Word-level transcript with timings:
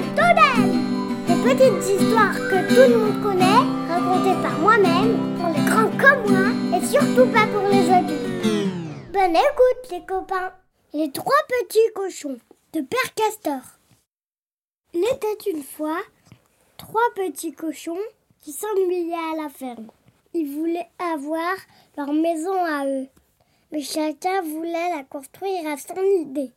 de 0.00 1.26
Des 1.26 1.54
petites 1.54 2.00
histoires 2.00 2.34
que 2.34 2.68
tout 2.68 2.90
le 2.90 2.98
monde 2.98 3.22
connaît, 3.22 3.62
racontées 3.88 4.42
par 4.42 4.58
moi-même, 4.58 5.36
pour 5.36 5.48
les 5.50 5.64
grands 5.70 5.90
comme 5.96 6.32
moi, 6.32 6.76
et 6.76 6.84
surtout 6.84 7.30
pas 7.32 7.46
pour 7.46 7.68
les 7.68 7.88
adultes. 7.90 9.12
Bonne 9.12 9.36
écoute 9.36 9.90
les 9.92 10.04
copains 10.04 10.52
Les 10.92 11.12
trois 11.12 11.36
petits 11.46 11.92
cochons 11.94 12.38
de 12.72 12.80
Père 12.80 13.14
Castor. 13.14 13.60
Il 14.94 15.04
était 15.04 15.50
une 15.50 15.62
fois 15.62 16.00
trois 16.76 17.08
petits 17.14 17.52
cochons 17.52 17.96
qui 18.40 18.50
s'ennuyaient 18.52 19.14
à 19.14 19.42
la 19.42 19.48
ferme. 19.48 19.86
Ils 20.32 20.50
voulaient 20.56 20.90
avoir 20.98 21.54
leur 21.96 22.12
maison 22.12 22.64
à 22.64 22.84
eux, 22.84 23.06
mais 23.70 23.82
chacun 23.82 24.42
voulait 24.42 24.90
la 24.96 25.04
construire 25.04 25.68
à 25.68 25.76
son 25.76 26.02
idée. 26.20 26.50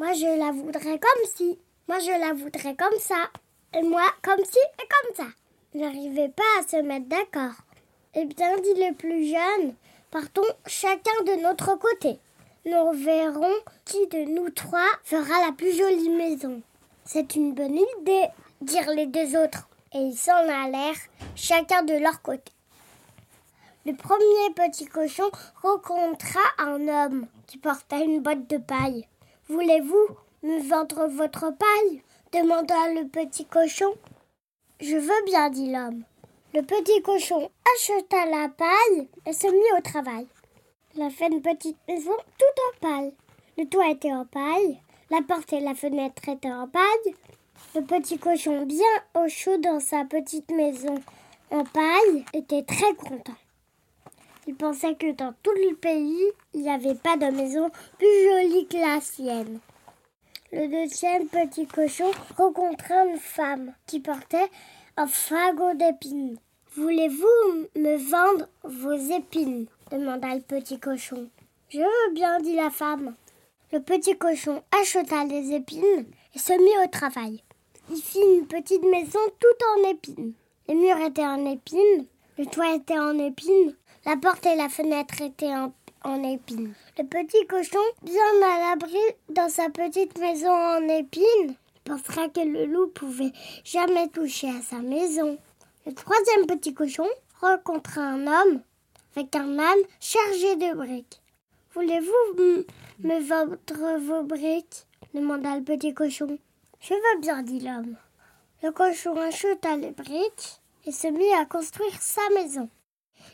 Moi, 0.00 0.12
je 0.14 0.38
la 0.38 0.50
voudrais 0.50 0.98
comme 0.98 1.24
si. 1.36 1.60
Moi, 1.88 1.98
je 1.98 2.10
la 2.10 2.32
voudrais 2.32 2.76
comme 2.76 2.98
ça. 2.98 3.28
Et 3.74 3.82
moi, 3.82 4.04
comme 4.22 4.44
si 4.44 4.58
et 4.58 4.88
comme 4.88 5.14
ça. 5.16 5.32
Ils 5.74 5.80
n'arrivaient 5.80 6.28
pas 6.28 6.60
à 6.60 6.66
se 6.66 6.76
mettre 6.76 7.06
d'accord. 7.06 7.54
Eh 8.14 8.24
bien, 8.26 8.56
dit 8.58 8.74
le 8.74 8.94
plus 8.94 9.26
jeune, 9.26 9.74
partons 10.10 10.42
chacun 10.66 11.22
de 11.26 11.42
notre 11.42 11.74
côté. 11.78 12.18
Nous 12.64 12.92
verrons 12.92 13.54
qui 13.84 14.06
de 14.06 14.24
nous 14.30 14.50
trois 14.50 14.88
fera 15.02 15.44
la 15.44 15.52
plus 15.52 15.76
jolie 15.76 16.10
maison. 16.10 16.62
C'est 17.04 17.34
une 17.34 17.54
bonne 17.54 17.78
idée, 18.00 18.28
dirent 18.60 18.90
les 18.90 19.06
deux 19.06 19.36
autres. 19.36 19.68
Et 19.94 19.98
ils 19.98 20.16
s'en 20.16 20.32
allèrent, 20.32 20.94
chacun 21.34 21.82
de 21.82 21.94
leur 21.94 22.22
côté. 22.22 22.52
Le 23.84 23.94
premier 23.94 24.54
petit 24.54 24.86
cochon 24.86 25.28
rencontra 25.60 26.40
un 26.58 26.86
homme 26.86 27.26
qui 27.48 27.58
portait 27.58 28.04
une 28.04 28.22
boîte 28.22 28.48
de 28.48 28.58
paille. 28.58 29.08
Voulez-vous 29.48 30.16
me 30.42 30.58
vendre 30.68 31.06
votre 31.06 31.52
paille 31.56 32.02
demanda 32.32 32.74
le 32.94 33.06
petit 33.06 33.44
cochon. 33.44 33.94
Je 34.80 34.96
veux 34.96 35.24
bien, 35.26 35.50
dit 35.50 35.70
l'homme. 35.70 36.02
Le 36.52 36.62
petit 36.62 37.00
cochon 37.02 37.50
acheta 37.74 38.26
la 38.26 38.48
paille 38.48 39.08
et 39.24 39.32
se 39.32 39.46
mit 39.46 39.78
au 39.78 39.80
travail. 39.82 40.26
Il 40.94 41.02
a 41.02 41.10
fait 41.10 41.28
une 41.28 41.40
petite 41.40 41.78
maison 41.88 42.10
toute 42.10 42.86
en 42.86 42.88
paille. 42.88 43.14
Le 43.56 43.66
toit 43.66 43.90
était 43.90 44.12
en 44.12 44.24
paille, 44.24 44.80
la 45.10 45.22
porte 45.22 45.52
et 45.52 45.60
la 45.60 45.74
fenêtre 45.74 46.28
étaient 46.28 46.50
en 46.50 46.66
paille. 46.66 47.14
Le 47.74 47.82
petit 47.82 48.18
cochon, 48.18 48.66
bien 48.66 48.84
au 49.14 49.28
chaud 49.28 49.58
dans 49.58 49.80
sa 49.80 50.04
petite 50.04 50.50
maison 50.50 50.96
en 51.50 51.64
paille, 51.64 52.24
était 52.34 52.64
très 52.64 52.94
content. 52.94 53.36
Il 54.48 54.56
pensait 54.56 54.96
que 54.96 55.12
dans 55.12 55.34
tout 55.42 55.52
le 55.52 55.76
pays, 55.76 56.26
il 56.52 56.62
n'y 56.62 56.70
avait 56.70 56.96
pas 56.96 57.16
de 57.16 57.26
maison 57.26 57.70
plus 57.96 58.24
jolie 58.24 58.66
que 58.66 58.78
la 58.78 59.00
sienne. 59.00 59.60
Le 60.54 60.68
deuxième 60.68 61.28
petit 61.28 61.66
cochon 61.66 62.10
rencontra 62.36 63.06
une 63.06 63.16
femme 63.16 63.72
qui 63.86 64.00
portait 64.00 64.50
un 64.98 65.06
fagot 65.06 65.72
d'épines. 65.72 66.36
Voulez-vous 66.76 67.68
me 67.74 67.96
vendre 67.96 68.46
vos 68.62 68.92
épines? 68.92 69.66
demanda 69.90 70.34
le 70.34 70.42
petit 70.42 70.78
cochon. 70.78 71.30
Je 71.70 71.78
veux 71.78 72.12
bien, 72.12 72.38
dit 72.40 72.54
la 72.54 72.68
femme. 72.68 73.14
Le 73.72 73.80
petit 73.80 74.18
cochon 74.18 74.62
acheta 74.78 75.24
les 75.24 75.54
épines 75.54 76.04
et 76.34 76.38
se 76.38 76.52
mit 76.52 76.84
au 76.84 76.88
travail. 76.90 77.42
Il 77.90 77.96
fit 77.96 78.20
une 78.20 78.46
petite 78.46 78.84
maison 78.84 79.20
toute 79.40 79.62
en 79.78 79.88
épines. 79.88 80.34
Les 80.68 80.74
murs 80.74 81.00
étaient 81.00 81.26
en 81.26 81.46
épines, 81.46 82.04
le 82.36 82.44
toit 82.44 82.74
était 82.74 82.98
en 82.98 83.18
épines, 83.18 83.74
la 84.04 84.18
porte 84.18 84.44
et 84.44 84.56
la 84.56 84.68
fenêtre 84.68 85.22
étaient 85.22 85.54
en, 85.54 85.72
épines. 86.22 86.74
Le 86.98 87.04
petit 87.04 87.46
cochon, 87.46 87.78
bien 88.02 88.22
à 88.44 88.70
l'abri 88.70 88.98
dans 89.28 89.48
sa 89.48 89.70
petite 89.70 90.18
maison 90.18 90.50
en 90.52 90.88
épines, 90.88 91.54
pensera 91.84 92.28
que 92.28 92.40
le 92.40 92.66
loup 92.66 92.88
pouvait 92.88 93.32
jamais 93.64 94.08
toucher 94.08 94.48
à 94.48 94.62
sa 94.62 94.78
maison. 94.78 95.38
Le 95.86 95.94
troisième 95.94 96.46
petit 96.46 96.74
cochon 96.74 97.06
rencontra 97.40 98.02
un 98.02 98.26
homme 98.26 98.60
avec 99.16 99.34
un 99.36 99.58
âne 99.58 99.82
chargé 100.00 100.56
de 100.56 100.74
briques. 100.74 101.20
Voulez-vous 101.74 102.64
me 103.00 103.20
vendre 103.20 103.98
vos 103.98 104.22
briques? 104.22 104.86
demanda 105.14 105.56
le 105.56 105.62
petit 105.62 105.92
cochon. 105.92 106.38
Je 106.80 106.94
veux 106.94 107.20
bien, 107.20 107.42
dit 107.42 107.60
l'homme. 107.60 107.96
Le 108.62 108.70
cochon 108.70 109.16
acheta 109.16 109.76
les 109.76 109.90
briques 109.90 110.60
et 110.86 110.92
se 110.92 111.08
mit 111.08 111.32
à 111.34 111.44
construire 111.44 112.00
sa 112.00 112.22
maison. 112.34 112.68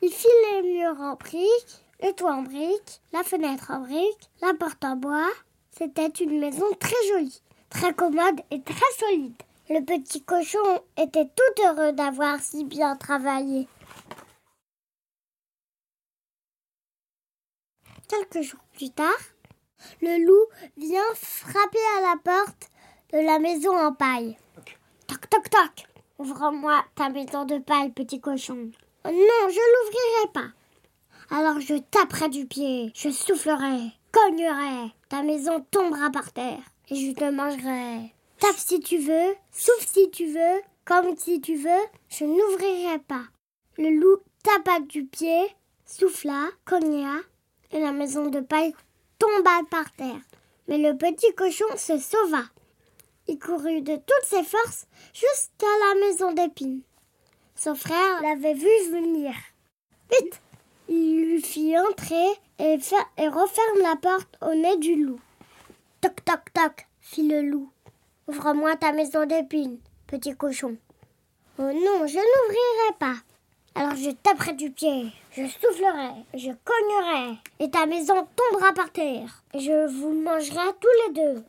Il 0.00 0.12
fit 0.12 0.28
les 0.52 0.62
murs 0.62 1.00
en 1.00 1.14
briques, 1.14 1.81
le 2.02 2.12
toit 2.12 2.34
en 2.34 2.42
briques, 2.42 3.00
la 3.12 3.22
fenêtre 3.22 3.70
en 3.70 3.80
briques, 3.80 4.30
la 4.40 4.54
porte 4.54 4.84
en 4.84 4.96
bois. 4.96 5.30
C'était 5.70 6.08
une 6.08 6.40
maison 6.40 6.66
très 6.78 6.96
jolie, 7.08 7.42
très 7.70 7.94
commode 7.94 8.40
et 8.50 8.60
très 8.60 8.92
solide. 8.98 9.34
Le 9.70 9.80
petit 9.80 10.22
cochon 10.22 10.82
était 10.98 11.24
tout 11.24 11.62
heureux 11.64 11.92
d'avoir 11.92 12.40
si 12.40 12.64
bien 12.64 12.96
travaillé. 12.96 13.68
Quelques 18.08 18.42
jours 18.42 18.60
plus 18.74 18.90
tard, 18.90 19.06
le 20.02 20.24
loup 20.26 20.46
vient 20.76 21.00
frapper 21.14 21.78
à 21.98 22.02
la 22.02 22.16
porte 22.22 22.70
de 23.12 23.18
la 23.18 23.38
maison 23.38 23.76
en 23.78 23.92
paille. 23.92 24.36
Toc 25.06 25.30
toc 25.30 25.48
toc 25.48 25.86
Ouvre-moi 26.18 26.84
ta 26.94 27.08
maison 27.08 27.44
de 27.44 27.58
paille, 27.58 27.90
petit 27.90 28.20
cochon. 28.20 28.70
Oh 29.04 29.08
non, 29.08 29.48
je 29.48 29.58
l'ouvrirai 29.58 30.32
pas. 30.32 30.61
Alors 31.34 31.60
je 31.60 31.76
taperai 31.76 32.28
du 32.28 32.44
pied, 32.44 32.92
je 32.94 33.08
soufflerai, 33.08 33.90
cognerai, 34.12 34.92
ta 35.08 35.22
maison 35.22 35.64
tombera 35.70 36.10
par 36.10 36.30
terre 36.30 36.60
et 36.90 36.94
je 36.94 37.12
te 37.12 37.24
mangerai. 37.24 38.12
Tape 38.38 38.58
si 38.58 38.80
tu 38.80 38.98
veux, 38.98 39.34
souffle 39.50 39.88
si 39.94 40.10
tu 40.10 40.26
veux, 40.26 40.60
comme 40.84 41.16
si 41.16 41.40
tu 41.40 41.56
veux, 41.56 41.70
je 42.10 42.26
n'ouvrirai 42.26 42.98
pas. 43.08 43.22
Le 43.78 43.98
loup 43.98 44.18
tapa 44.42 44.80
du 44.80 45.06
pied, 45.06 45.40
souffla, 45.86 46.50
cogna, 46.66 47.20
et 47.70 47.80
la 47.80 47.92
maison 47.92 48.26
de 48.26 48.40
paille 48.40 48.74
tomba 49.18 49.62
par 49.70 49.90
terre. 49.92 50.20
Mais 50.68 50.76
le 50.76 50.98
petit 50.98 51.32
cochon 51.34 51.64
se 51.78 51.96
sauva. 51.96 52.42
Il 53.26 53.38
courut 53.38 53.80
de 53.80 53.96
toutes 53.96 54.26
ses 54.26 54.44
forces 54.44 54.86
jusqu'à 55.14 55.64
la 55.64 56.06
maison 56.06 56.32
d'épines. 56.32 56.82
Son 57.56 57.74
frère 57.74 58.20
l'avait 58.20 58.52
vu 58.52 58.68
venir. 58.90 59.32
Vite 60.10 60.42
Il 60.94 61.24
lui 61.24 61.40
fit 61.40 61.78
entrer 61.78 62.28
et, 62.58 62.76
referme 62.76 63.82
la 63.82 63.96
porte 63.96 64.36
au 64.42 64.54
nez 64.54 64.76
du 64.76 65.02
loup. 65.02 65.20
Toc 66.02 66.22
toc 66.22 66.52
toc 66.52 66.86
fit 67.00 67.26
le 67.26 67.40
loup. 67.40 67.70
Ouvre-moi 68.28 68.76
ta 68.76 68.92
maison 68.92 69.24
d'épines, 69.24 69.78
petit 70.06 70.36
cochon. 70.36 70.76
Oh 71.58 71.62
non, 71.62 72.06
je 72.06 72.18
n'ouvrirai 72.18 72.98
pas. 72.98 73.14
Alors 73.74 73.96
je 73.96 74.10
taperai 74.10 74.52
du 74.52 74.70
pied, 74.70 75.06
je 75.30 75.46
soufflerai, 75.46 76.26
je 76.34 76.50
cognerai, 76.62 77.38
et 77.58 77.70
ta 77.70 77.86
maison 77.86 78.26
tombera 78.36 78.74
par 78.74 78.92
terre. 78.92 79.42
Je 79.54 79.86
vous 79.86 80.12
mangerai 80.12 80.74
tous 80.78 81.06
les 81.06 81.14
deux. 81.14 81.42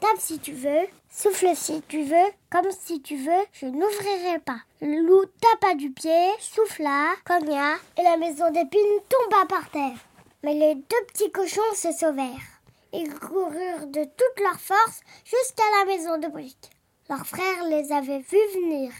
Tape 0.00 0.18
si 0.18 0.38
tu 0.38 0.52
veux, 0.52 0.86
souffle 1.12 1.54
si 1.54 1.82
tu 1.82 2.02
veux, 2.02 2.32
comme 2.50 2.70
si 2.70 3.02
tu 3.02 3.16
veux, 3.16 3.44
je 3.52 3.66
n'ouvrirai 3.66 4.38
pas. 4.40 4.60
Le 4.80 5.06
loup 5.06 5.24
tapa 5.40 5.74
du 5.74 5.90
pied, 5.90 6.28
souffla, 6.40 7.12
cogna, 7.24 7.74
et 7.98 8.02
la 8.02 8.16
maison 8.16 8.50
d'épines 8.50 9.00
tomba 9.08 9.46
par 9.46 9.70
terre. 9.70 9.98
Mais 10.42 10.54
les 10.54 10.74
deux 10.74 11.04
petits 11.08 11.30
cochons 11.30 11.60
se 11.74 11.92
sauvèrent. 11.92 12.50
Ils 12.92 13.14
coururent 13.14 13.86
de 13.86 14.04
toute 14.04 14.42
leur 14.42 14.58
force 14.58 15.00
jusqu'à 15.24 15.62
la 15.78 15.84
maison 15.84 16.18
de 16.18 16.28
briques. 16.28 16.70
Leur 17.08 17.26
frère 17.26 17.64
les 17.68 17.92
avait 17.92 18.20
vus 18.20 18.60
venir. 18.60 18.90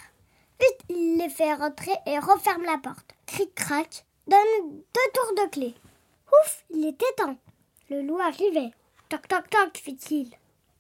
Vite, 0.60 0.80
il 0.90 1.16
les 1.16 1.30
fait 1.30 1.54
rentrer 1.54 1.94
et 2.06 2.18
referme 2.18 2.64
la 2.64 2.78
porte. 2.78 3.14
Cric-crac, 3.26 4.04
donne 4.26 4.70
deux 4.70 5.10
tours 5.14 5.44
de 5.44 5.50
clé. 5.50 5.74
Ouf, 6.28 6.64
il 6.70 6.86
était 6.86 7.12
temps. 7.16 7.36
Le 7.90 8.02
loup 8.02 8.18
arrivait. 8.18 8.72
Toc 9.08 9.26
toc 9.28 9.50
toc, 9.50 9.76
fit-il. 9.76 10.30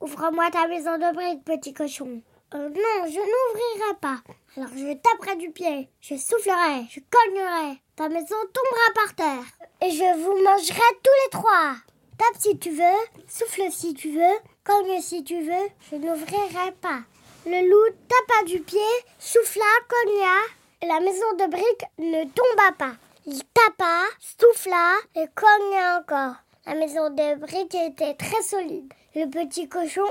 Ouvre-moi 0.02 0.50
ta 0.50 0.66
maison 0.66 0.98
de 0.98 1.14
briques, 1.14 1.44
petit 1.44 1.72
cochon. 1.72 2.22
Euh, 2.54 2.68
non, 2.68 3.06
je 3.06 3.20
n'ouvrirai 3.20 3.94
pas. 4.00 4.18
Alors 4.56 4.70
je 4.74 4.94
taperai 4.94 5.36
du 5.36 5.50
pied, 5.52 5.88
je 6.00 6.16
soufflerai, 6.16 6.86
je 6.90 6.98
cognerai. 7.08 7.80
Ta 7.94 8.08
maison 8.08 8.34
tombera 8.52 8.92
par 8.96 9.14
terre. 9.14 9.44
Et 9.80 9.92
je 9.92 10.18
vous 10.18 10.42
mangerai 10.42 10.80
tous 11.04 11.10
les 11.24 11.30
trois. 11.30 11.76
Tape 12.18 12.36
si 12.36 12.58
tu 12.58 12.70
veux, 12.70 13.22
souffle 13.28 13.70
si 13.70 13.94
tu 13.94 14.10
veux, 14.10 14.38
cogne 14.64 15.00
si 15.00 15.22
tu 15.22 15.40
veux, 15.40 15.68
je 15.92 15.96
n'ouvrirai 15.96 16.72
pas. 16.80 17.02
Le 17.46 17.70
loup 17.70 17.94
tapa 18.08 18.44
du 18.44 18.58
pied, 18.60 18.80
souffla, 19.20 19.62
cogna, 19.88 20.88
la 20.94 20.98
maison 20.98 21.32
de 21.38 21.48
briques 21.48 21.86
ne 21.98 22.24
tomba 22.24 22.72
pas. 22.76 22.96
Il 23.24 23.40
tapa, 23.54 24.02
souffla 24.18 24.96
et 25.14 25.26
cogna 25.36 26.00
encore. 26.00 26.34
La 26.66 26.74
maison 26.74 27.08
de 27.08 27.36
briques 27.36 27.76
était 27.76 28.14
très 28.14 28.42
solide. 28.42 28.92
Le 29.14 29.26
petit 29.26 29.68
cochon 29.68 30.06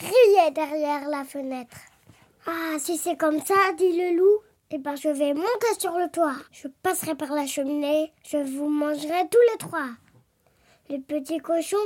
riait 0.00 0.50
derrière 0.50 1.08
la 1.10 1.24
fenêtre. 1.24 1.76
Ah, 2.46 2.78
si 2.78 2.96
c'est 2.96 3.16
comme 3.16 3.38
ça, 3.44 3.54
dit 3.76 3.92
le 3.92 4.16
loup, 4.16 4.38
eh 4.70 4.78
ben 4.78 4.96
je 4.96 5.10
vais 5.10 5.34
monter 5.34 5.78
sur 5.78 5.98
le 5.98 6.08
toit. 6.10 6.36
Je 6.52 6.68
passerai 6.82 7.14
par 7.14 7.32
la 7.32 7.46
cheminée, 7.46 8.12
je 8.26 8.38
vous 8.38 8.70
mangerai 8.70 9.28
tous 9.30 9.52
les 9.52 9.58
trois. 9.58 9.88
Le 10.88 10.98
petit 11.00 11.36
cochon 11.36 11.76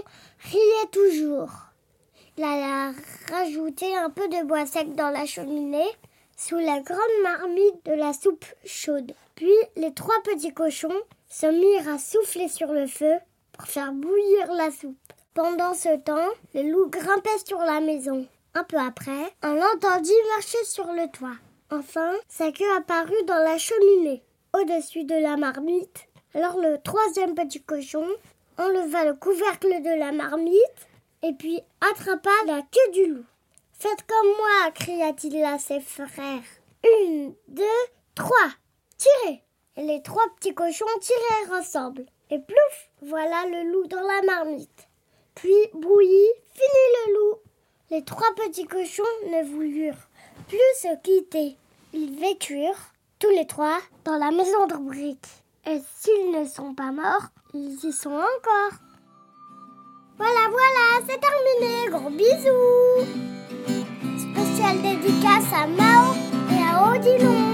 riait 0.45 0.91
toujours. 0.93 1.51
il 2.37 2.45
a 2.45 2.93
rajouté 3.33 3.97
un 3.97 4.11
peu 4.11 4.29
de 4.29 4.47
bois 4.47 4.65
sec 4.65 4.95
dans 4.95 5.11
la 5.11 5.27
cheminée 5.27 5.91
sous 6.37 6.59
la 6.59 6.79
grande 6.81 7.23
marmite 7.25 7.85
de 7.85 7.95
la 7.95 8.13
soupe 8.13 8.45
chaude. 8.65 9.13
Puis 9.35 9.51
les 9.75 9.93
trois 9.93 10.23
petits 10.23 10.55
cochons 10.55 11.01
se 11.29 11.47
mirent 11.47 11.95
à 11.95 11.99
souffler 11.99 12.49
sur 12.49 12.73
le 12.73 12.87
feu 12.87 13.15
pour 13.53 13.67
faire 13.67 13.93
bouillir 13.93 14.53
la 14.53 14.71
soupe. 14.71 15.13
Pendant 15.32 15.75
ce 15.75 15.97
temps, 15.97 16.29
le 16.55 16.62
loup 16.73 16.88
grimpait 16.88 17.31
sur 17.47 17.59
la 17.61 17.81
maison. 17.81 18.27
Un 18.55 18.65
peu 18.65 18.79
après, 18.79 19.32
on 19.44 19.55
l'entendit 19.55 20.12
marcher 20.35 20.65
sur 20.65 20.93
le 20.93 21.09
toit. 21.12 21.37
Enfin, 21.71 22.15
sa 22.29 22.50
queue 22.50 22.71
apparut 22.77 23.23
dans 23.27 23.38
la 23.38 23.56
cheminée, 23.56 24.25
au-dessus 24.53 25.05
de 25.05 25.15
la 25.15 25.37
marmite. 25.37 26.09
Alors 26.35 26.59
le 26.59 26.79
troisième 26.82 27.37
petit 27.37 27.62
cochon 27.62 28.05
enleva 28.59 29.05
le 29.05 29.15
couvercle 29.15 29.81
de 29.82 29.97
la 29.97 30.11
marmite 30.11 30.88
et 31.23 31.33
puis 31.33 31.61
attrapa 31.81 32.31
la 32.47 32.62
queue 32.62 32.93
du 32.93 33.06
loup. 33.15 33.25
Faites 33.79 34.05
comme 34.09 34.31
moi, 34.37 34.73
cria-t-il 34.75 35.44
à 35.44 35.61
ses 35.61 35.81
frères. 35.81 36.43
Une, 36.85 37.35
deux, 37.47 37.62
trois, 38.17 38.50
tirez 38.99 39.44
Et 39.76 39.85
les 39.85 40.03
trois 40.03 40.26
petits 40.37 40.55
cochons 40.55 40.87
tirèrent 41.00 41.61
ensemble. 41.61 42.05
Et 42.31 42.41
plouf, 42.41 42.91
voilà 43.00 43.47
le 43.47 43.71
loup 43.71 43.87
dans 43.87 44.03
la 44.03 44.23
marmite. 44.23 44.90
Puis 45.35 45.55
bouilli, 45.75 46.27
fini 46.55 46.85
le 47.06 47.15
loup. 47.15 47.38
Les 47.91 48.05
trois 48.05 48.32
petits 48.37 48.67
cochons 48.67 49.03
ne 49.27 49.44
voulurent 49.44 50.09
plus 50.49 50.59
se 50.81 50.97
quitter. 51.03 51.56
Ils 51.93 52.19
vécurent, 52.19 52.93
tous 53.19 53.31
les 53.31 53.47
trois, 53.47 53.79
dans 54.05 54.17
la 54.17 54.31
maison 54.31 54.67
de 54.67 54.77
briques. 54.77 55.27
Et 55.67 55.81
s'ils 55.97 56.31
ne 56.32 56.44
sont 56.47 56.75
pas 56.75 56.93
morts, 56.93 57.29
ils 57.55 57.79
y 57.85 57.93
sont 57.93 58.11
encore. 58.11 58.79
Voilà, 60.17 60.49
voilà, 60.50 61.06
c'est 61.09 61.21
terminé. 61.21 61.91
Gros 61.91 62.11
bisous. 62.11 63.06
Spécial 64.19 64.83
dédicace 64.83 65.53
à 65.53 65.67
Mao 65.67 66.15
et 66.50 66.62
à 66.62 66.93
Odilon. 66.93 67.50